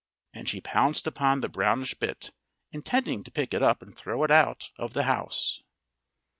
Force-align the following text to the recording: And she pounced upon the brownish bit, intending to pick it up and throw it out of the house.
And 0.33 0.49
she 0.49 0.59
pounced 0.61 1.05
upon 1.05 1.41
the 1.41 1.47
brownish 1.47 1.93
bit, 1.93 2.31
intending 2.71 3.23
to 3.23 3.29
pick 3.29 3.53
it 3.53 3.61
up 3.61 3.83
and 3.83 3.95
throw 3.95 4.23
it 4.23 4.31
out 4.31 4.71
of 4.79 4.93
the 4.93 5.03
house. 5.03 5.61